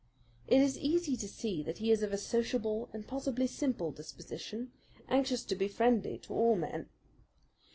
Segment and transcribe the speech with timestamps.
[0.47, 4.71] It is easy to see that he is of a sociable and possibly simple disposition,
[5.09, 6.89] anxious to be friendly to all men.